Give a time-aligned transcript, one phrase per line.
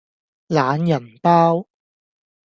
[0.47, 1.67] 懶人包